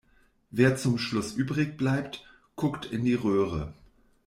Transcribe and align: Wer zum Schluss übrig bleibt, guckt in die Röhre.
Wer 0.49 0.77
zum 0.77 0.97
Schluss 0.97 1.33
übrig 1.35 1.77
bleibt, 1.77 2.25
guckt 2.55 2.87
in 2.87 3.05
die 3.05 3.13
Röhre. 3.13 3.75